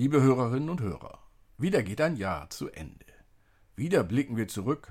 Liebe 0.00 0.22
Hörerinnen 0.22 0.70
und 0.70 0.80
Hörer, 0.80 1.18
wieder 1.58 1.82
geht 1.82 2.00
ein 2.00 2.16
Jahr 2.16 2.48
zu 2.48 2.70
Ende. 2.70 3.04
Wieder 3.76 4.02
blicken 4.02 4.34
wir 4.38 4.48
zurück 4.48 4.90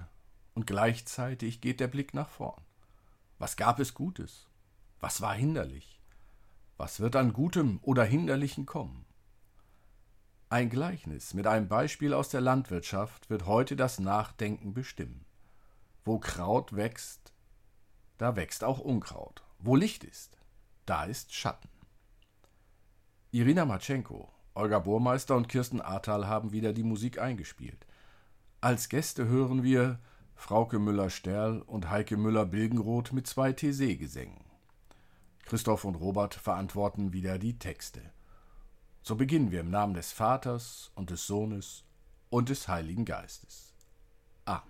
und 0.54 0.68
gleichzeitig 0.68 1.62
geht 1.62 1.80
der 1.80 1.88
Blick 1.88 2.14
nach 2.14 2.30
vorn. 2.30 2.62
Was 3.40 3.58
gab 3.58 3.80
es 3.80 3.96
Gutes? 3.96 4.46
Was 5.00 5.20
war 5.20 5.34
hinderlich? 5.34 6.00
Was 6.78 7.00
wird 7.00 7.16
an 7.16 7.34
Gutem 7.34 7.80
oder 7.82 8.04
Hinderlichen 8.04 8.68
kommen? 8.68 9.08
Ein 10.48 10.70
Gleichnis 10.70 11.34
mit 11.34 11.48
einem 11.48 11.68
Beispiel 11.68 12.14
aus 12.14 12.30
der 12.30 12.42
Landwirtschaft 12.42 13.32
wird 13.32 13.48
heute 13.48 13.76
das 13.76 14.00
Nachdenken 14.00 14.76
bestimmen. 14.76 15.26
Wo 16.06 16.20
Kraut 16.20 16.76
wächst, 16.76 17.34
da 18.20 18.36
wächst 18.36 18.64
auch 18.64 18.78
Unkraut. 18.78 19.44
Wo 19.58 19.76
Licht 19.76 20.04
ist, 20.04 20.38
da 20.86 21.06
ist 21.06 21.34
Schatten. 21.34 21.72
Irina 23.32 23.66
Matschenko, 23.66 24.32
Olga 24.54 24.80
Burmeister 24.80 25.36
und 25.36 25.48
Kirsten 25.48 25.82
Ahrtal 25.82 26.28
haben 26.28 26.52
wieder 26.52 26.74
die 26.74 26.84
Musik 26.84 27.20
eingespielt. 27.20 27.86
Als 28.62 28.90
Gäste 28.90 29.28
hören 29.28 29.64
wir 29.64 30.00
Frauke 30.36 30.80
Müller-Sterl 30.80 31.62
und 31.62 31.90
Heike 31.90 32.18
Müller-Bilgenroth 32.18 33.14
mit 33.14 33.28
zwei 33.28 33.54
TC-Gesängen. 33.54 34.44
Christoph 35.46 35.86
und 35.86 35.96
Robert 35.96 36.34
verantworten 36.34 37.14
wieder 37.14 37.40
die 37.40 37.58
Texte. 37.58 38.02
So 39.02 39.16
beginnen 39.16 39.52
wir 39.52 39.62
im 39.62 39.70
Namen 39.70 39.94
des 39.94 40.12
Vaters 40.12 40.92
und 40.96 41.10
des 41.10 41.26
Sohnes 41.26 41.86
und 42.30 42.50
des 42.50 42.68
Heiligen 42.68 43.06
Geistes. 43.06 43.74
Amen. 44.46 44.66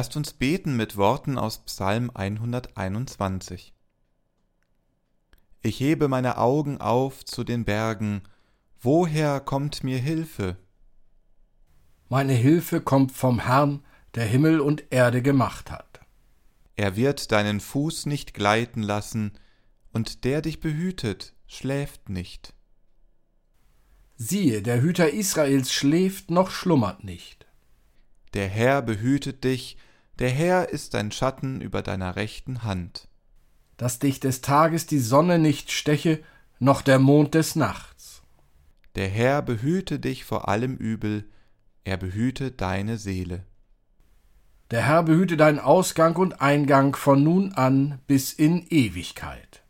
Lasst 0.00 0.16
uns 0.16 0.32
beten 0.32 0.78
mit 0.78 0.96
Worten 0.96 1.36
aus 1.36 1.58
Psalm 1.66 2.10
121. 2.14 3.74
Ich 5.60 5.78
hebe 5.78 6.08
meine 6.08 6.38
Augen 6.38 6.80
auf 6.80 7.22
zu 7.26 7.44
den 7.44 7.66
Bergen, 7.66 8.22
woher 8.80 9.40
kommt 9.40 9.84
mir 9.84 9.98
Hilfe? 9.98 10.56
Meine 12.08 12.32
Hilfe 12.32 12.80
kommt 12.80 13.12
vom 13.12 13.40
Herrn, 13.40 13.84
der 14.14 14.24
Himmel 14.24 14.60
und 14.60 14.84
Erde 14.88 15.20
gemacht 15.20 15.70
hat. 15.70 16.00
Er 16.76 16.96
wird 16.96 17.30
deinen 17.30 17.60
Fuß 17.60 18.06
nicht 18.06 18.32
gleiten 18.32 18.82
lassen, 18.82 19.32
und 19.92 20.24
der 20.24 20.40
dich 20.40 20.60
behütet, 20.60 21.34
schläft 21.46 22.08
nicht. 22.08 22.54
Siehe, 24.16 24.62
der 24.62 24.80
Hüter 24.80 25.10
Israels 25.10 25.70
schläft 25.70 26.30
noch 26.30 26.50
schlummert 26.50 27.04
nicht. 27.04 27.44
Der 28.32 28.48
Herr 28.48 28.80
behütet 28.80 29.44
dich, 29.44 29.76
der 30.20 30.30
Herr 30.30 30.68
ist 30.68 30.94
dein 30.94 31.10
Schatten 31.10 31.62
über 31.62 31.82
deiner 31.82 32.14
rechten 32.14 32.62
Hand. 32.62 33.08
Dass 33.78 33.98
dich 33.98 34.20
des 34.20 34.42
Tages 34.42 34.86
die 34.86 34.98
Sonne 34.98 35.38
nicht 35.38 35.72
steche, 35.72 36.22
noch 36.58 36.82
der 36.82 36.98
Mond 36.98 37.34
des 37.34 37.56
Nachts. 37.56 38.22
Der 38.96 39.08
Herr 39.08 39.40
behüte 39.40 39.98
dich 39.98 40.24
vor 40.24 40.48
allem 40.48 40.76
Übel, 40.76 41.30
er 41.84 41.96
behüte 41.96 42.50
deine 42.50 42.98
Seele. 42.98 43.44
Der 44.70 44.86
Herr 44.86 45.04
behüte 45.04 45.38
deinen 45.38 45.58
Ausgang 45.58 46.16
und 46.16 46.42
Eingang 46.42 46.94
von 46.94 47.24
nun 47.24 47.54
an 47.54 47.98
bis 48.06 48.34
in 48.34 48.66
Ewigkeit. 48.68 49.62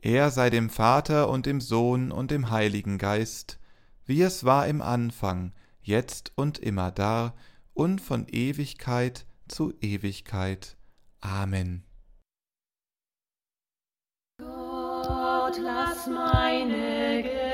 Er 0.00 0.30
sei 0.30 0.50
dem 0.50 0.70
Vater 0.70 1.28
und 1.28 1.46
dem 1.46 1.60
Sohn 1.60 2.12
und 2.12 2.30
dem 2.30 2.50
Heiligen 2.50 2.98
Geist, 2.98 3.58
wie 4.04 4.22
es 4.22 4.44
war 4.44 4.68
im 4.68 4.80
Anfang, 4.80 5.52
jetzt 5.82 6.32
und 6.36 6.58
immer 6.58 6.92
da 6.92 7.34
und 7.74 8.00
von 8.00 8.28
Ewigkeit 8.28 9.26
zu 9.48 9.72
Ewigkeit. 9.80 10.76
Amen. 11.20 11.84
Gott, 14.38 15.58
lass 15.58 16.06
meine 16.06 17.22
Gedanken 17.22 17.45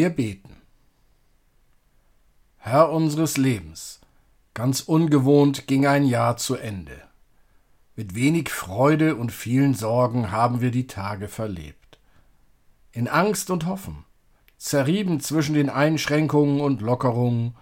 Wir 0.00 0.08
beten. 0.08 0.56
Herr 2.56 2.90
unseres 2.90 3.36
Lebens, 3.36 4.00
ganz 4.54 4.80
ungewohnt 4.80 5.66
ging 5.66 5.86
ein 5.86 6.06
Jahr 6.06 6.38
zu 6.38 6.54
Ende. 6.54 7.02
Mit 7.96 8.14
wenig 8.14 8.48
Freude 8.48 9.16
und 9.16 9.30
vielen 9.30 9.74
Sorgen 9.74 10.30
haben 10.30 10.62
wir 10.62 10.70
die 10.70 10.86
Tage 10.86 11.28
verlebt. 11.28 11.98
In 12.92 13.08
Angst 13.08 13.50
und 13.50 13.66
Hoffen, 13.66 14.06
Zerrieben 14.56 15.20
zwischen 15.20 15.54
den 15.54 15.68
Einschränkungen 15.68 16.62
und 16.62 16.80
Lockerungen, 16.80 17.54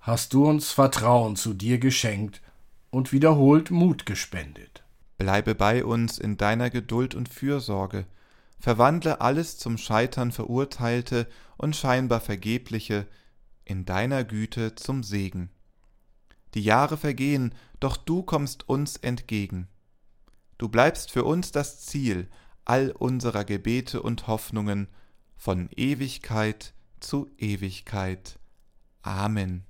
hast 0.00 0.32
du 0.32 0.46
uns 0.46 0.72
Vertrauen 0.72 1.36
zu 1.36 1.52
dir 1.52 1.78
geschenkt 1.78 2.40
und 2.88 3.12
wiederholt 3.12 3.70
Mut 3.70 4.06
gespendet. 4.06 4.82
Bleibe 5.18 5.54
bei 5.54 5.84
uns 5.84 6.16
in 6.16 6.38
deiner 6.38 6.70
Geduld 6.70 7.14
und 7.14 7.28
Fürsorge, 7.28 8.06
verwandle 8.62 9.20
alles 9.20 9.58
zum 9.58 9.76
Scheitern 9.76 10.30
verurteilte 10.30 11.26
und 11.56 11.74
scheinbar 11.74 12.20
vergebliche 12.20 13.08
in 13.64 13.84
deiner 13.84 14.22
Güte 14.22 14.76
zum 14.76 15.02
Segen. 15.02 15.50
Die 16.54 16.62
Jahre 16.62 16.96
vergehen, 16.96 17.56
doch 17.80 17.96
du 17.96 18.22
kommst 18.22 18.68
uns 18.68 18.96
entgegen. 18.98 19.66
Du 20.58 20.68
bleibst 20.68 21.10
für 21.10 21.24
uns 21.24 21.50
das 21.50 21.80
Ziel 21.80 22.28
all 22.64 22.92
unserer 22.92 23.44
Gebete 23.44 24.00
und 24.00 24.28
Hoffnungen 24.28 24.86
von 25.36 25.68
Ewigkeit 25.74 26.72
zu 27.00 27.28
Ewigkeit. 27.38 28.38
Amen. 29.02 29.64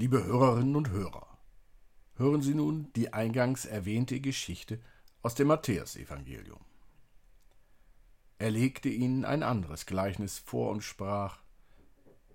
Liebe 0.00 0.24
Hörerinnen 0.24 0.76
und 0.76 0.88
Hörer, 0.88 1.26
hören 2.16 2.40
Sie 2.40 2.54
nun 2.54 2.90
die 2.96 3.12
eingangs 3.12 3.66
erwähnte 3.66 4.18
Geschichte 4.18 4.80
aus 5.20 5.34
dem 5.34 5.48
Matthäusevangelium. 5.48 6.60
Er 8.38 8.50
legte 8.50 8.88
ihnen 8.88 9.26
ein 9.26 9.42
anderes 9.42 9.84
Gleichnis 9.84 10.38
vor 10.38 10.70
und 10.70 10.80
sprach: 10.80 11.42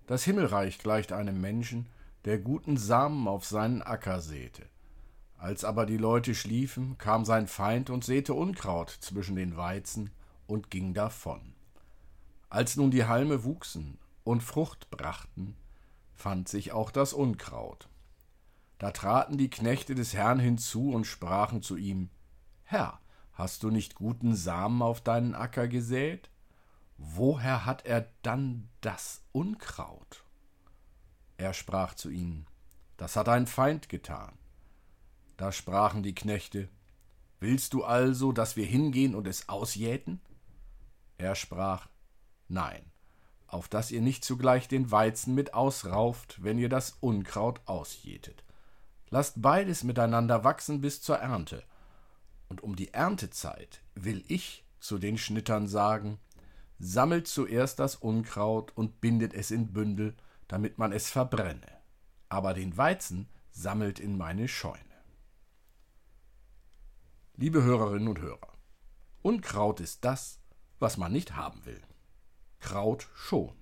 Das 0.06 0.24
Himmelreich 0.26 0.78
gleicht 0.78 1.12
einem 1.12 1.42
Menschen, 1.42 1.88
der 2.26 2.38
guten 2.38 2.78
Samen 2.78 3.28
auf 3.28 3.46
seinen 3.46 3.82
Acker 3.82 4.22
säte. 4.22 4.70
Als 5.40 5.64
aber 5.64 5.88
die 5.88 5.98
Leute 5.98 6.36
schliefen, 6.36 7.00
kam 7.00 7.26
sein 7.26 7.48
Feind 7.48 7.90
und 7.90 8.04
säte 8.04 8.36
Unkraut 8.36 8.92
zwischen 8.92 9.38
den 9.38 9.58
Weizen 9.58 10.12
und 10.46 10.70
ging 10.70 10.94
davon. 10.94 11.56
Als 12.48 12.78
nun 12.78 12.92
die 12.92 13.06
Halme 13.06 13.44
wuchsen 13.44 13.98
und 14.24 14.44
Frucht 14.44 14.92
brachten, 14.92 15.58
fand 16.16 16.50
sich 16.50 16.72
auch 16.72 16.92
das 16.92 17.14
Unkraut. 17.14 17.88
Da 18.78 18.92
traten 18.92 19.38
die 19.38 19.50
Knechte 19.50 19.96
des 19.96 20.14
Herrn 20.14 20.40
hinzu 20.40 20.92
und 20.92 21.06
sprachen 21.06 21.62
zu 21.62 21.78
ihm 21.78 22.10
Herr, 22.64 23.00
hast 23.34 23.64
du 23.64 23.70
nicht 23.70 23.96
guten 23.96 24.36
Samen 24.36 24.82
auf 24.82 25.02
deinen 25.02 25.36
Acker 25.36 25.68
gesät? 25.68 26.30
Woher 26.98 27.66
hat 27.66 27.86
er 27.86 28.10
dann 28.22 28.70
das 28.82 29.22
Unkraut? 29.32 30.24
Er 31.38 31.54
sprach 31.54 31.94
zu 31.94 32.10
ihnen 32.10 32.48
Das 32.98 33.16
hat 33.16 33.30
ein 33.30 33.46
Feind 33.46 33.90
getan. 33.90 34.38
Da 35.38 35.52
sprachen 35.52 36.02
die 36.02 36.16
Knechte 36.16 36.70
Willst 37.40 37.74
du 37.74 37.84
also, 37.84 38.32
dass 38.32 38.56
wir 38.56 38.66
hingehen 38.66 39.14
und 39.14 39.28
es 39.28 39.50
ausjäten? 39.50 40.22
Er 41.18 41.36
sprach 41.36 41.90
Nein, 42.48 42.92
auf 43.48 43.68
dass 43.68 43.92
ihr 43.92 44.02
nicht 44.02 44.24
zugleich 44.24 44.68
den 44.68 44.92
Weizen 44.92 45.36
mit 45.36 45.54
ausrauft, 45.54 46.44
wenn 46.44 46.58
ihr 46.58 46.70
das 46.70 46.98
Unkraut 47.00 47.62
ausjätet. 47.66 48.44
Lasst 49.10 49.42
beides 49.42 49.84
miteinander 49.84 50.44
wachsen 50.44 50.82
bis 50.82 51.02
zur 51.02 51.18
Ernte. 51.18 51.64
Und 52.50 52.62
um 52.62 52.76
die 52.76 52.94
Erntezeit 52.94 53.82
will 53.96 54.24
ich 54.28 54.66
zu 54.80 54.98
den 54.98 55.18
Schnittern 55.18 55.68
sagen, 55.68 56.20
sammelt 56.80 57.28
zuerst 57.28 57.80
das 57.80 57.96
Unkraut 57.96 58.72
und 58.76 59.02
bindet 59.02 59.34
es 59.34 59.52
in 59.52 59.72
Bündel, 59.74 60.16
damit 60.48 60.78
man 60.78 60.92
es 60.92 61.10
verbrenne. 61.10 61.68
Aber 62.30 62.54
den 62.54 62.76
Weizen 62.78 63.30
sammelt 63.52 64.00
in 64.00 64.18
meine 64.18 64.48
Scheune. 64.48 64.80
Liebe 67.36 67.64
Hörerinnen 67.64 68.08
und 68.08 68.20
Hörer, 68.20 68.54
Unkraut 69.22 69.80
ist 69.80 70.06
das, 70.06 70.40
was 70.80 70.98
man 70.98 71.12
nicht 71.12 71.36
haben 71.36 71.66
will. 71.66 71.82
Kraut 72.66 73.08
schon. 73.14 73.54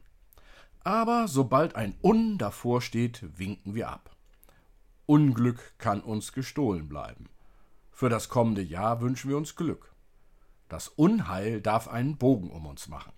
Aber 0.86 1.28
sobald 1.28 1.76
ein 1.76 1.94
Un 2.02 2.38
davor 2.38 2.82
steht, 2.82 3.38
winken 3.38 3.76
wir 3.76 3.90
ab. 3.90 4.16
Unglück 5.06 5.78
kann 5.78 6.00
uns 6.00 6.32
gestohlen 6.32 6.88
bleiben. 6.88 7.28
Für 7.92 8.08
das 8.08 8.30
kommende 8.30 8.62
Jahr 8.62 9.02
wünschen 9.02 9.30
wir 9.30 9.36
uns 9.36 9.58
Glück. 9.58 9.94
Das 10.70 10.88
Unheil 10.88 11.60
darf 11.60 11.90
einen 11.90 12.18
Bogen 12.18 12.50
um 12.50 12.66
uns 12.66 12.88
machen. 12.88 13.12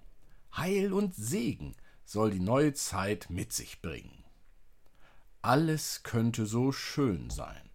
Heil 0.58 0.92
und 0.92 1.14
Segen 1.14 1.76
soll 2.04 2.32
die 2.32 2.40
neue 2.40 2.74
Zeit 2.74 3.28
mit 3.30 3.54
sich 3.54 3.84
bringen. 3.84 4.24
Alles 5.44 6.02
könnte 6.02 6.48
so 6.48 6.72
schön 6.72 7.30
sein. 7.30 7.70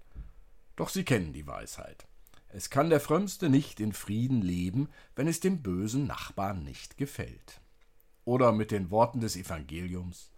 Doch 0.74 0.88
Sie 0.88 1.04
kennen 1.04 1.32
die 1.32 1.46
Weisheit. 1.46 2.08
Es 2.48 2.70
kann 2.70 2.90
der 2.90 2.98
Frömmste 2.98 3.48
nicht 3.48 3.78
in 3.78 3.92
Frieden 3.92 4.42
leben, 4.42 4.88
wenn 5.14 5.28
es 5.28 5.38
dem 5.38 5.62
bösen 5.62 6.08
Nachbarn 6.08 6.64
nicht 6.64 6.96
gefällt. 6.96 7.60
Oder 8.24 8.52
mit 8.52 8.70
den 8.70 8.90
Worten 8.90 9.20
des 9.20 9.36
Evangeliums 9.36 10.30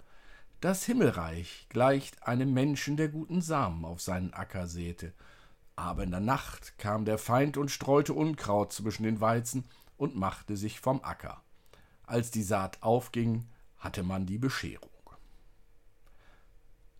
Das 0.61 0.85
Himmelreich 0.85 1.67
gleicht 1.69 2.27
einem 2.27 2.53
Menschen, 2.53 2.97
der 2.97 3.09
guten 3.09 3.43
Samen 3.43 3.85
auf 3.85 4.01
seinen 4.01 4.33
Acker 4.33 4.67
säte. 4.67 5.13
Aber 5.77 6.05
in 6.05 6.11
der 6.11 6.21
Nacht 6.21 6.79
kam 6.79 7.05
der 7.05 7.19
Feind 7.19 7.57
und 7.57 7.71
streute 7.71 8.15
Unkraut 8.15 8.73
zwischen 8.73 9.03
den 9.03 9.21
Weizen 9.21 9.65
und 9.97 10.17
machte 10.17 10.57
sich 10.57 10.81
vom 10.81 11.03
Acker. 11.03 11.43
Als 12.07 12.31
die 12.31 12.43
Saat 12.43 12.83
aufging, 12.83 13.47
hatte 13.79 14.03
man 14.03 14.27
die 14.27 14.39
Bescherung. 14.39 14.91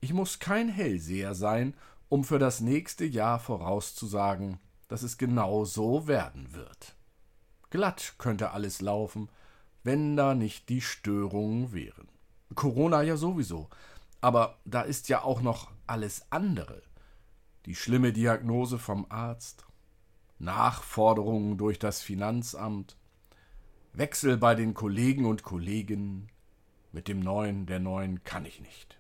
Ich 0.01 0.13
muss 0.13 0.41
kein 0.41 0.69
Hellseher 0.69 1.35
sein, 1.35 1.75
um 2.09 2.25
für 2.25 2.41
das 2.41 2.61
nächste 2.61 3.05
Jahr 3.05 3.39
vorauszusagen, 3.39 4.59
dass 4.89 5.03
es 5.03 5.17
genau 5.17 5.65
so 5.65 6.09
werden 6.09 6.53
wird. 6.53 6.97
Glatt 7.71 8.15
könnte 8.19 8.51
alles 8.51 8.81
laufen, 8.81 9.29
wenn 9.85 10.17
da 10.17 10.35
nicht 10.35 10.69
die 10.69 10.81
Störungen 10.81 11.73
wären. 11.73 12.09
Corona 12.55 13.03
ja 13.03 13.17
sowieso, 13.17 13.69
aber 14.21 14.59
da 14.65 14.83
ist 14.83 15.09
ja 15.09 15.23
auch 15.23 15.41
noch 15.41 15.71
alles 15.87 16.27
andere. 16.31 16.83
Die 17.67 17.75
schlimme 17.75 18.13
Diagnose 18.13 18.79
vom 18.79 19.07
Arzt, 19.09 19.67
Nachforderungen 20.39 21.57
durch 21.59 21.79
das 21.79 22.03
Finanzamt, 22.03 22.97
Wechsel 23.93 24.37
bei 24.37 24.55
den 24.55 24.75
Kollegen 24.75 25.27
und 25.27 25.43
Kolleginnen, 25.43 26.29
mit 26.93 27.09
dem 27.09 27.21
Neuen, 27.21 27.67
der 27.67 27.81
Neuen 27.81 28.23
kann 28.25 28.45
ich 28.45 28.61
nicht. 28.61 28.99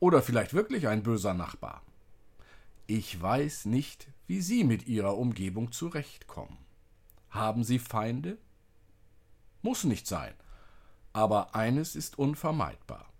Oder 0.00 0.20
vielleicht 0.20 0.52
wirklich 0.52 0.88
ein 0.88 1.02
böser 1.02 1.34
Nachbar. 1.34 1.82
Ich 2.86 3.20
weiß 3.20 3.66
nicht, 3.66 4.08
wie 4.26 4.40
Sie 4.40 4.64
mit 4.64 4.88
Ihrer 4.88 5.16
Umgebung 5.16 5.70
zurechtkommen. 5.70 6.58
Haben 7.30 7.62
Sie 7.62 7.78
Feinde? 7.78 8.38
Muss 9.62 9.84
nicht 9.84 10.06
sein. 10.06 10.34
Aber 11.12 11.54
eines 11.54 11.94
ist 11.94 12.18
unvermeidbar. 12.18 13.12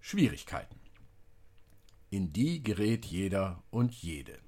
Schwierigkeiten. 0.00 0.80
In 2.10 2.32
die 2.32 2.62
gerät 2.62 3.04
jeder 3.04 3.62
und 3.70 3.92
jede. 3.92 4.38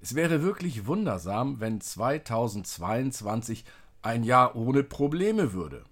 Es 0.00 0.14
wäre 0.14 0.42
wirklich 0.42 0.86
wundersam, 0.86 1.60
wenn 1.60 1.80
2022 1.80 3.64
ein 4.02 4.22
Jahr 4.22 4.54
ohne 4.54 4.82
Probleme 4.82 5.54
würde. 5.54 5.84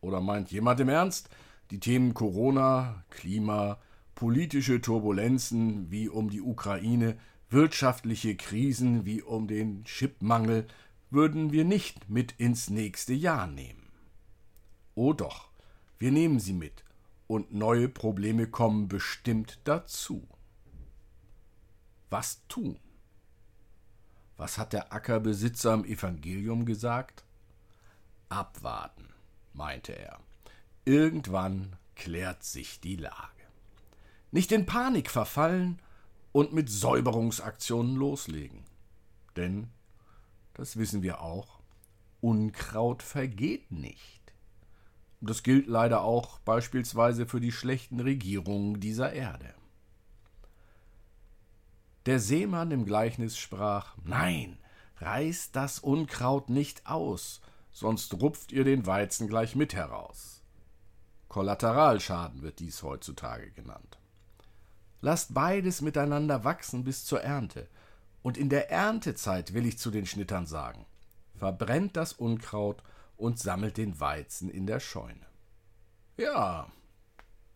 Oder 0.00 0.20
meint 0.20 0.50
jemand 0.50 0.80
im 0.80 0.90
Ernst, 0.90 1.30
die 1.70 1.80
Themen 1.80 2.12
Corona, 2.12 3.04
Klima, 3.08 3.78
politische 4.14 4.80
Turbulenzen 4.80 5.90
wie 5.90 6.08
um 6.08 6.28
die 6.28 6.42
Ukraine, 6.42 7.16
wirtschaftliche 7.50 8.36
Krisen 8.36 9.06
wie 9.06 9.22
um 9.22 9.46
den 9.46 9.84
Chipmangel 9.84 10.66
würden 11.10 11.52
wir 11.52 11.64
nicht 11.64 12.10
mit 12.10 12.32
ins 12.32 12.68
nächste 12.68 13.14
Jahr 13.14 13.46
nehmen. 13.46 13.77
Oh 14.98 15.12
doch, 15.12 15.48
wir 16.00 16.10
nehmen 16.10 16.40
sie 16.40 16.52
mit, 16.52 16.82
und 17.28 17.54
neue 17.54 17.88
Probleme 17.88 18.48
kommen 18.48 18.88
bestimmt 18.88 19.60
dazu. 19.62 20.26
Was 22.10 22.44
tun? 22.48 22.80
Was 24.36 24.58
hat 24.58 24.72
der 24.72 24.92
Ackerbesitzer 24.92 25.72
im 25.72 25.84
Evangelium 25.84 26.66
gesagt? 26.66 27.24
Abwarten, 28.28 29.08
meinte 29.52 29.92
er. 29.96 30.18
Irgendwann 30.84 31.76
klärt 31.94 32.42
sich 32.42 32.80
die 32.80 32.96
Lage 32.96 33.38
nicht 34.32 34.50
in 34.50 34.66
Panik 34.66 35.10
verfallen 35.12 35.80
und 36.32 36.52
mit 36.52 36.68
Säuberungsaktionen 36.68 37.94
loslegen. 37.94 38.64
Denn, 39.36 39.68
das 40.54 40.76
wissen 40.76 41.02
wir 41.02 41.20
auch, 41.20 41.60
Unkraut 42.20 43.04
vergeht 43.04 43.70
nicht. 43.70 44.17
Das 45.20 45.42
gilt 45.42 45.66
leider 45.66 46.02
auch 46.02 46.38
beispielsweise 46.40 47.26
für 47.26 47.40
die 47.40 47.52
schlechten 47.52 48.00
Regierungen 48.00 48.80
dieser 48.80 49.12
Erde. 49.12 49.52
Der 52.06 52.20
Seemann 52.20 52.70
im 52.70 52.84
Gleichnis 52.84 53.36
sprach 53.36 53.96
Nein, 54.04 54.58
reißt 54.98 55.54
das 55.54 55.78
Unkraut 55.80 56.48
nicht 56.48 56.86
aus, 56.86 57.40
sonst 57.70 58.14
rupft 58.14 58.52
ihr 58.52 58.64
den 58.64 58.86
Weizen 58.86 59.28
gleich 59.28 59.54
mit 59.54 59.74
heraus. 59.74 60.42
Kollateralschaden 61.28 62.42
wird 62.42 62.60
dies 62.60 62.82
heutzutage 62.82 63.50
genannt. 63.50 63.98
Lasst 65.00 65.34
beides 65.34 65.80
miteinander 65.80 66.44
wachsen 66.44 66.84
bis 66.84 67.04
zur 67.04 67.22
Ernte. 67.22 67.68
Und 68.22 68.36
in 68.36 68.48
der 68.48 68.70
Erntezeit 68.70 69.54
will 69.54 69.66
ich 69.66 69.78
zu 69.78 69.90
den 69.90 70.06
Schnittern 70.06 70.46
sagen: 70.46 70.86
Verbrennt 71.36 71.96
das 71.96 72.12
Unkraut 72.12 72.82
und 73.18 73.38
sammelt 73.38 73.76
den 73.76 74.00
Weizen 74.00 74.48
in 74.48 74.66
der 74.66 74.80
Scheune. 74.80 75.26
Ja, 76.16 76.72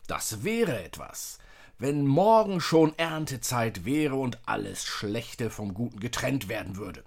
das 0.05 0.43
wäre 0.43 0.83
etwas, 0.83 1.39
wenn 1.79 2.05
morgen 2.05 2.61
schon 2.61 2.95
Erntezeit 2.99 3.83
wäre 3.83 4.15
und 4.15 4.47
alles 4.47 4.85
Schlechte 4.85 5.49
vom 5.49 5.73
Guten 5.73 5.99
getrennt 5.99 6.47
werden 6.47 6.77
würde. 6.77 7.03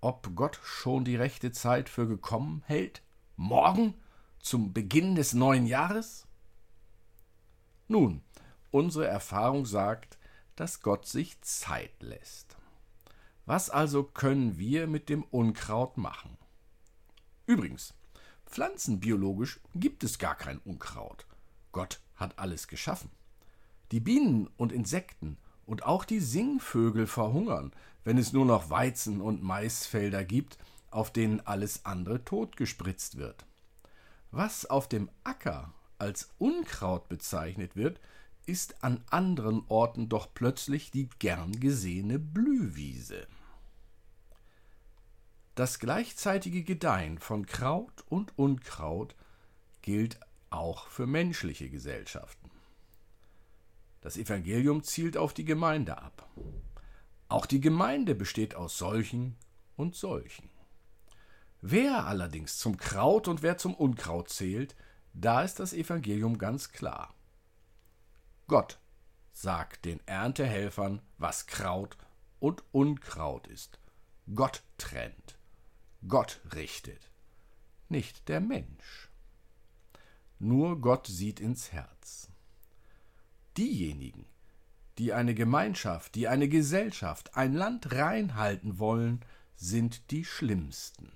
Ob 0.00 0.34
Gott 0.34 0.58
schon 0.64 1.04
die 1.04 1.16
rechte 1.16 1.52
Zeit 1.52 1.88
für 1.88 2.08
gekommen 2.08 2.64
hält? 2.66 3.02
Morgen? 3.36 3.94
Zum 4.40 4.72
Beginn 4.72 5.14
des 5.14 5.32
neuen 5.32 5.66
Jahres? 5.66 6.26
Nun, 7.86 8.24
Unsere 8.74 9.06
Erfahrung 9.06 9.66
sagt, 9.66 10.18
dass 10.56 10.80
Gott 10.80 11.06
sich 11.06 11.40
Zeit 11.42 11.92
lässt. 12.02 12.56
Was 13.46 13.70
also 13.70 14.02
können 14.02 14.58
wir 14.58 14.88
mit 14.88 15.08
dem 15.08 15.22
Unkraut 15.22 15.96
machen? 15.96 16.36
Übrigens, 17.46 17.94
pflanzenbiologisch 18.46 19.60
gibt 19.74 20.04
es 20.04 20.18
gar 20.18 20.34
kein 20.34 20.58
Unkraut. 20.58 21.26
Gott 21.72 22.00
hat 22.16 22.38
alles 22.38 22.68
geschaffen. 22.68 23.10
Die 23.92 24.00
Bienen 24.00 24.48
und 24.56 24.72
Insekten 24.72 25.36
und 25.66 25.84
auch 25.84 26.04
die 26.04 26.20
Singvögel 26.20 27.06
verhungern, 27.06 27.72
wenn 28.04 28.18
es 28.18 28.32
nur 28.32 28.46
noch 28.46 28.70
Weizen- 28.70 29.20
und 29.20 29.42
Maisfelder 29.42 30.24
gibt, 30.24 30.58
auf 30.90 31.12
denen 31.12 31.40
alles 31.40 31.84
andere 31.84 32.24
totgespritzt 32.24 33.18
wird. 33.18 33.44
Was 34.30 34.66
auf 34.66 34.88
dem 34.88 35.10
Acker 35.22 35.72
als 35.98 36.30
Unkraut 36.38 37.08
bezeichnet 37.08 37.76
wird, 37.76 38.00
ist 38.46 38.82
an 38.82 39.02
anderen 39.10 39.64
Orten 39.68 40.08
doch 40.08 40.28
plötzlich 40.34 40.90
die 40.90 41.08
gern 41.18 41.58
gesehene 41.60 42.18
Blühwiese. 42.18 43.26
Das 45.54 45.78
gleichzeitige 45.78 46.64
Gedeihen 46.64 47.18
von 47.18 47.46
Kraut 47.46 48.04
und 48.08 48.36
Unkraut 48.36 49.14
gilt 49.82 50.18
auch 50.50 50.88
für 50.88 51.06
menschliche 51.06 51.70
Gesellschaften. 51.70 52.50
Das 54.00 54.16
Evangelium 54.16 54.82
zielt 54.82 55.16
auf 55.16 55.32
die 55.32 55.44
Gemeinde 55.44 55.96
ab. 55.96 56.28
Auch 57.28 57.46
die 57.46 57.60
Gemeinde 57.60 58.16
besteht 58.16 58.56
aus 58.56 58.76
solchen 58.78 59.36
und 59.76 59.94
solchen. 59.94 60.50
Wer 61.60 62.04
allerdings 62.04 62.58
zum 62.58 62.76
Kraut 62.76 63.28
und 63.28 63.42
wer 63.42 63.56
zum 63.56 63.74
Unkraut 63.74 64.30
zählt, 64.30 64.74
da 65.12 65.42
ist 65.42 65.60
das 65.60 65.72
Evangelium 65.72 66.36
ganz 66.36 66.70
klar. 66.70 67.14
Gott 68.48 68.80
sagt 69.32 69.84
den 69.84 70.00
Erntehelfern, 70.06 71.00
was 71.16 71.46
Kraut 71.46 71.96
und 72.40 72.64
Unkraut 72.72 73.46
ist. 73.46 73.78
Gott 74.34 74.64
trennt. 74.78 75.38
Gott 76.06 76.40
richtet. 76.54 77.10
Nicht 77.88 78.28
der 78.28 78.40
Mensch. 78.40 79.08
Nur 80.38 80.80
Gott 80.80 81.06
sieht 81.06 81.40
ins 81.40 81.72
Herz. 81.72 82.28
Diejenigen, 83.56 84.26
die 84.98 85.12
eine 85.12 85.34
Gemeinschaft, 85.34 86.14
die 86.14 86.28
eine 86.28 86.48
Gesellschaft, 86.48 87.36
ein 87.36 87.54
Land 87.54 87.92
reinhalten 87.92 88.78
wollen, 88.78 89.20
sind 89.56 90.10
die 90.10 90.24
schlimmsten. 90.24 91.10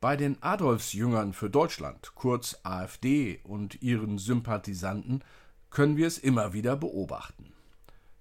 Bei 0.00 0.16
den 0.16 0.42
Adolfsjüngern 0.42 1.32
für 1.32 1.50
Deutschland, 1.50 2.12
kurz 2.14 2.58
AfD 2.62 3.40
und 3.42 3.82
ihren 3.82 4.18
Sympathisanten, 4.18 5.22
können 5.70 5.96
wir 5.96 6.06
es 6.06 6.16
immer 6.16 6.52
wieder 6.52 6.76
beobachten. 6.76 7.52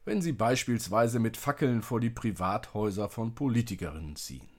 Wenn 0.03 0.21
sie 0.21 0.33
beispielsweise 0.33 1.19
mit 1.19 1.37
Fackeln 1.37 1.81
vor 1.81 1.99
die 1.99 2.09
Privathäuser 2.09 3.09
von 3.09 3.35
Politikerinnen 3.35 4.15
ziehen. 4.15 4.56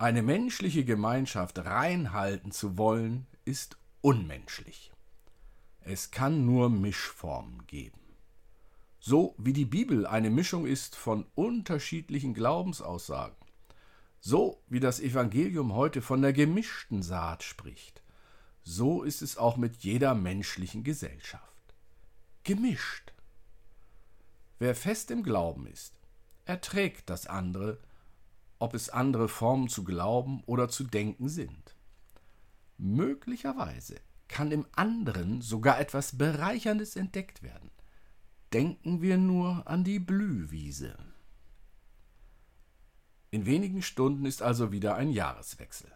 Eine 0.00 0.22
menschliche 0.22 0.86
Gemeinschaft 0.86 1.58
reinhalten 1.58 2.52
zu 2.52 2.78
wollen, 2.78 3.26
ist 3.44 3.76
unmenschlich. 4.00 4.90
Es 5.82 6.10
kann 6.10 6.46
nur 6.46 6.70
Mischformen 6.70 7.66
geben. 7.66 8.00
So 8.98 9.34
wie 9.36 9.52
die 9.52 9.66
Bibel 9.66 10.06
eine 10.06 10.30
Mischung 10.30 10.64
ist 10.66 10.96
von 10.96 11.26
unterschiedlichen 11.34 12.32
Glaubensaussagen, 12.32 13.36
so 14.20 14.62
wie 14.68 14.80
das 14.80 15.00
Evangelium 15.00 15.74
heute 15.74 16.00
von 16.00 16.22
der 16.22 16.32
gemischten 16.32 17.02
Saat 17.02 17.42
spricht, 17.42 18.02
so 18.62 19.02
ist 19.02 19.20
es 19.20 19.36
auch 19.36 19.58
mit 19.58 19.84
jeder 19.84 20.14
menschlichen 20.14 20.82
Gesellschaft 20.82 21.74
gemischt. 22.44 23.12
Wer 24.58 24.74
fest 24.74 25.10
im 25.10 25.22
Glauben 25.22 25.66
ist, 25.66 25.92
erträgt 26.46 27.10
das 27.10 27.26
andere, 27.26 27.76
ob 28.60 28.74
es 28.74 28.90
andere 28.90 29.28
Formen 29.28 29.68
zu 29.68 29.82
glauben 29.82 30.44
oder 30.46 30.68
zu 30.68 30.84
denken 30.84 31.28
sind. 31.28 31.74
Möglicherweise 32.78 33.96
kann 34.28 34.52
im 34.52 34.66
anderen 34.72 35.42
sogar 35.42 35.80
etwas 35.80 36.16
Bereicherndes 36.16 36.94
entdeckt 36.94 37.42
werden. 37.42 37.70
Denken 38.52 39.02
wir 39.02 39.16
nur 39.16 39.66
an 39.66 39.82
die 39.82 39.98
Blühwiese. 39.98 40.96
In 43.32 43.46
wenigen 43.46 43.82
Stunden 43.82 44.24
ist 44.24 44.42
also 44.42 44.72
wieder 44.72 44.94
ein 44.94 45.10
Jahreswechsel. 45.10 45.90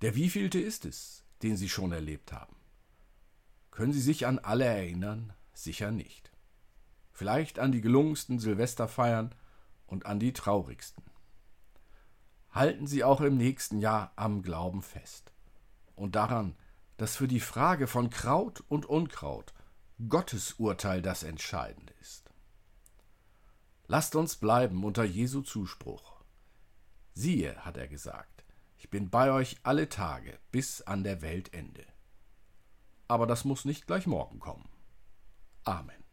Der 0.00 0.14
wievielte 0.14 0.60
ist 0.60 0.84
es, 0.84 1.24
den 1.42 1.56
Sie 1.56 1.68
schon 1.68 1.92
erlebt 1.92 2.32
haben? 2.32 2.56
Können 3.70 3.92
Sie 3.92 4.00
sich 4.00 4.26
an 4.26 4.38
alle 4.38 4.64
erinnern? 4.64 5.32
Sicher 5.54 5.90
nicht. 5.90 6.30
Vielleicht 7.12 7.58
an 7.58 7.72
die 7.72 7.80
gelungensten 7.80 8.38
Silvesterfeiern 8.38 9.34
und 9.86 10.06
an 10.06 10.20
die 10.20 10.32
traurigsten. 10.32 11.07
Halten 12.50 12.86
Sie 12.86 13.04
auch 13.04 13.20
im 13.20 13.36
nächsten 13.36 13.78
Jahr 13.78 14.12
am 14.16 14.42
Glauben 14.42 14.82
fest 14.82 15.32
und 15.94 16.16
daran, 16.16 16.56
dass 16.96 17.16
für 17.16 17.28
die 17.28 17.40
Frage 17.40 17.86
von 17.86 18.10
Kraut 18.10 18.62
und 18.68 18.86
Unkraut 18.86 19.52
Gottes 20.08 20.54
Urteil 20.54 21.02
das 21.02 21.22
Entscheidende 21.22 21.92
ist. 22.00 22.30
Lasst 23.86 24.14
uns 24.16 24.36
bleiben 24.36 24.84
unter 24.84 25.04
Jesu 25.04 25.40
Zuspruch. 25.42 26.22
Siehe, 27.14 27.56
hat 27.64 27.76
er 27.76 27.88
gesagt, 27.88 28.44
ich 28.76 28.90
bin 28.90 29.10
bei 29.10 29.32
euch 29.32 29.56
alle 29.62 29.88
Tage 29.88 30.38
bis 30.52 30.82
an 30.82 31.02
der 31.02 31.20
Weltende. 31.22 31.84
Aber 33.08 33.26
das 33.26 33.44
muss 33.44 33.64
nicht 33.64 33.86
gleich 33.86 34.06
morgen 34.06 34.38
kommen. 34.38 34.68
Amen. 35.64 36.04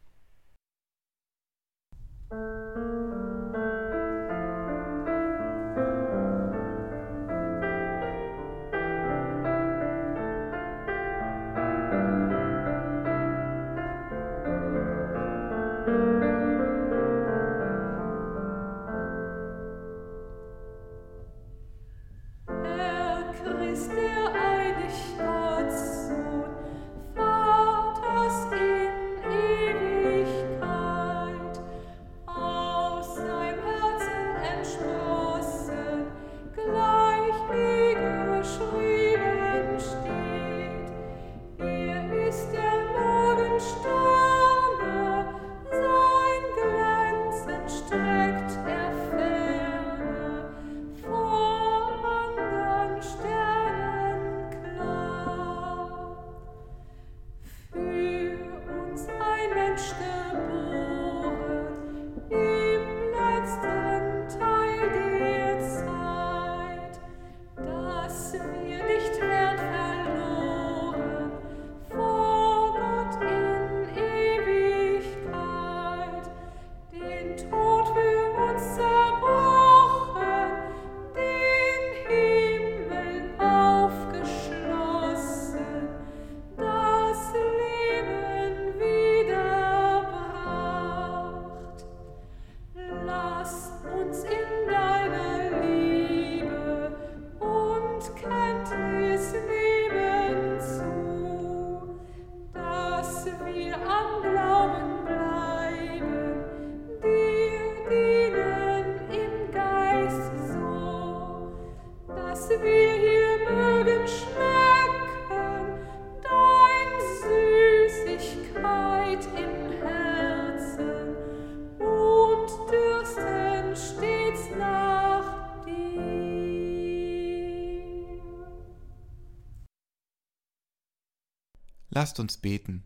Lasst 131.96 132.20
uns 132.20 132.36
beten. 132.36 132.84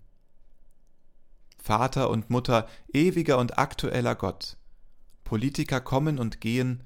Vater 1.58 2.10
und 2.10 2.30
Mutter, 2.30 2.68
ewiger 2.92 3.38
und 3.38 3.58
aktueller 3.58 4.14
Gott, 4.14 4.56
Politiker 5.24 5.80
kommen 5.80 6.20
und 6.20 6.40
gehen, 6.40 6.84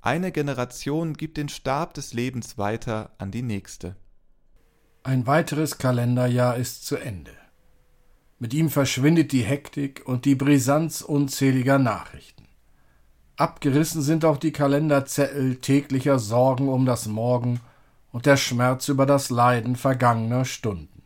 eine 0.00 0.32
Generation 0.32 1.14
gibt 1.14 1.36
den 1.36 1.48
Stab 1.48 1.94
des 1.94 2.14
Lebens 2.14 2.56
weiter 2.58 3.10
an 3.18 3.30
die 3.30 3.42
nächste. 3.42 3.96
Ein 5.02 5.26
weiteres 5.26 5.78
Kalenderjahr 5.78 6.56
ist 6.56 6.86
zu 6.86 6.96
Ende. 6.96 7.32
Mit 8.38 8.54
ihm 8.54 8.70
verschwindet 8.70 9.32
die 9.32 9.42
Hektik 9.42 10.02
und 10.06 10.24
die 10.24 10.36
Brisanz 10.36 11.00
unzähliger 11.00 11.78
Nachrichten. 11.78 12.46
Abgerissen 13.36 14.02
sind 14.02 14.24
auch 14.24 14.36
die 14.36 14.52
Kalenderzettel 14.52 15.56
täglicher 15.56 16.18
Sorgen 16.18 16.68
um 16.68 16.86
das 16.86 17.06
Morgen 17.06 17.60
und 18.10 18.26
der 18.26 18.36
Schmerz 18.36 18.88
über 18.88 19.06
das 19.06 19.30
Leiden 19.30 19.76
vergangener 19.76 20.44
Stunden. 20.44 21.02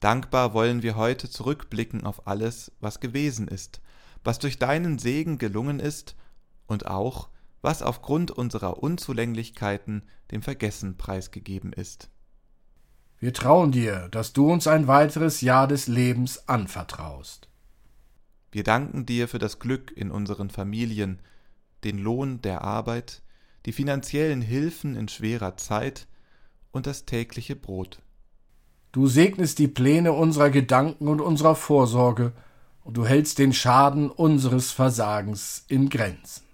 Dankbar 0.00 0.52
wollen 0.52 0.82
wir 0.82 0.96
heute 0.96 1.30
zurückblicken 1.30 2.04
auf 2.04 2.26
alles, 2.26 2.72
was 2.80 2.98
gewesen 2.98 3.46
ist, 3.46 3.80
was 4.24 4.38
durch 4.38 4.58
deinen 4.58 4.98
Segen 4.98 5.38
gelungen 5.38 5.78
ist 5.78 6.16
und 6.66 6.86
auch, 6.86 7.28
was 7.62 7.80
aufgrund 7.82 8.30
unserer 8.30 8.82
Unzulänglichkeiten 8.82 10.02
dem 10.30 10.42
Vergessen 10.42 10.96
preisgegeben 10.98 11.72
ist. 11.72 12.10
Wir 13.18 13.32
trauen 13.32 13.70
dir, 13.70 14.08
dass 14.10 14.32
du 14.32 14.50
uns 14.50 14.66
ein 14.66 14.88
weiteres 14.88 15.40
Jahr 15.40 15.68
des 15.68 15.86
Lebens 15.86 16.48
anvertraust. 16.48 17.48
Wir 18.50 18.64
danken 18.64 19.06
dir 19.06 19.28
für 19.28 19.38
das 19.38 19.60
Glück 19.60 19.92
in 19.96 20.10
unseren 20.10 20.50
Familien, 20.50 21.20
den 21.84 21.98
Lohn 21.98 22.42
der 22.42 22.62
Arbeit, 22.62 23.22
die 23.64 23.72
finanziellen 23.72 24.42
Hilfen 24.42 24.96
in 24.96 25.08
schwerer 25.08 25.56
Zeit 25.56 26.08
und 26.72 26.86
das 26.86 27.04
tägliche 27.04 27.54
Brot. 27.54 28.00
Du 28.90 29.06
segnest 29.06 29.58
die 29.58 29.68
Pläne 29.68 30.12
unserer 30.12 30.50
Gedanken 30.50 31.08
und 31.08 31.20
unserer 31.20 31.54
Vorsorge, 31.54 32.32
und 32.84 32.96
du 32.96 33.06
hältst 33.06 33.38
den 33.38 33.52
Schaden 33.52 34.10
unseres 34.10 34.72
Versagens 34.72 35.64
in 35.68 35.88
Grenzen. 35.88 36.51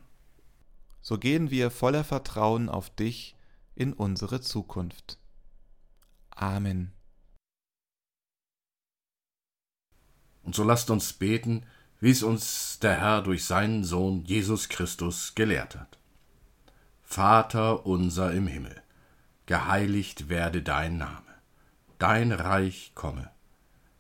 So 1.08 1.16
gehen 1.16 1.50
wir 1.50 1.70
voller 1.70 2.04
Vertrauen 2.04 2.68
auf 2.68 2.90
dich 2.90 3.34
in 3.74 3.94
unsere 3.94 4.42
Zukunft. 4.42 5.18
Amen. 6.28 6.92
Und 10.42 10.54
so 10.54 10.64
lasst 10.64 10.90
uns 10.90 11.14
beten, 11.14 11.64
wie 11.98 12.10
es 12.10 12.22
uns 12.22 12.78
der 12.80 13.00
Herr 13.00 13.22
durch 13.22 13.46
seinen 13.46 13.84
Sohn 13.84 14.22
Jesus 14.26 14.68
Christus 14.68 15.34
gelehrt 15.34 15.76
hat. 15.76 15.98
Vater 17.02 17.86
unser 17.86 18.32
im 18.32 18.46
Himmel, 18.46 18.82
geheiligt 19.46 20.28
werde 20.28 20.60
dein 20.60 20.98
Name 20.98 21.22
dein 21.98 22.32
Reich 22.32 22.92
komme, 22.94 23.30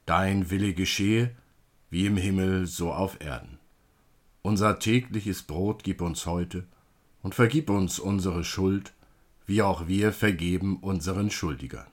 dein 0.04 0.50
Wille 0.50 0.74
geschehe, 0.74 1.34
wie 1.88 2.04
im 2.04 2.18
Himmel 2.18 2.66
so 2.66 2.92
auf 2.92 3.22
Erden. 3.22 3.58
Unser 4.42 4.78
tägliches 4.78 5.42
Brot 5.42 5.84
gib 5.84 6.02
uns 6.02 6.26
heute 6.26 6.68
und 7.28 7.34
vergib 7.34 7.68
uns 7.68 7.98
unsere 7.98 8.42
Schuld, 8.42 8.94
wie 9.44 9.60
auch 9.60 9.86
wir 9.86 10.14
vergeben 10.14 10.78
unseren 10.78 11.30
Schuldigern. 11.30 11.86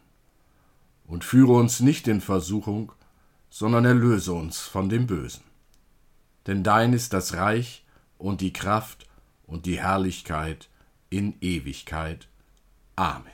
Und 1.03 1.25
führe 1.25 1.51
uns 1.51 1.81
nicht 1.81 2.07
in 2.07 2.21
Versuchung, 2.21 2.93
sondern 3.49 3.83
erlöse 3.83 4.31
uns 4.31 4.61
von 4.61 4.87
dem 4.87 5.07
Bösen. 5.07 5.43
Denn 6.47 6.63
dein 6.63 6.93
ist 6.93 7.11
das 7.11 7.33
Reich 7.33 7.85
und 8.17 8.39
die 8.39 8.53
Kraft 8.53 9.09
und 9.45 9.65
die 9.65 9.77
Herrlichkeit 9.77 10.69
in 11.09 11.35
Ewigkeit. 11.41 12.29
Amen. 12.95 13.27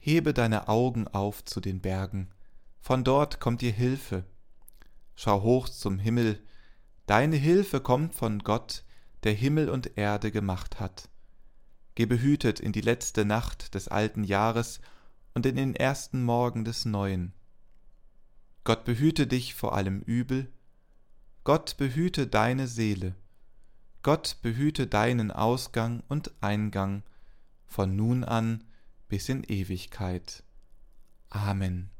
Hebe 0.00 0.34
deine 0.34 0.66
Augen 0.66 1.06
auf 1.06 1.44
zu 1.44 1.60
den 1.60 1.80
Bergen, 1.80 2.30
von 2.80 3.04
dort 3.04 3.38
kommt 3.38 3.60
dir 3.60 3.70
Hilfe. 3.70 4.24
Schau 5.14 5.42
hoch 5.42 5.68
zum 5.68 6.00
Himmel, 6.00 6.42
deine 7.06 7.36
Hilfe 7.36 7.80
kommt 7.80 8.16
von 8.16 8.40
Gott, 8.40 8.82
der 9.24 9.32
Himmel 9.32 9.68
und 9.68 9.96
Erde 9.96 10.30
gemacht 10.30 10.80
hat. 10.80 11.08
Geh 11.94 12.06
behütet 12.06 12.60
in 12.60 12.72
die 12.72 12.80
letzte 12.80 13.24
Nacht 13.24 13.74
des 13.74 13.88
alten 13.88 14.24
Jahres 14.24 14.80
und 15.34 15.46
in 15.46 15.56
den 15.56 15.74
ersten 15.74 16.22
Morgen 16.22 16.64
des 16.64 16.84
Neuen. 16.84 17.32
Gott 18.64 18.84
behüte 18.84 19.26
dich 19.26 19.54
vor 19.54 19.74
allem 19.74 20.00
Übel, 20.02 20.52
Gott 21.44 21.76
behüte 21.76 22.26
deine 22.26 22.66
Seele, 22.68 23.14
Gott 24.02 24.38
behüte 24.42 24.86
deinen 24.86 25.30
Ausgang 25.30 26.02
und 26.08 26.32
Eingang 26.40 27.02
von 27.66 27.96
nun 27.96 28.24
an 28.24 28.64
bis 29.08 29.28
in 29.28 29.42
Ewigkeit. 29.44 30.44
Amen. 31.30 31.90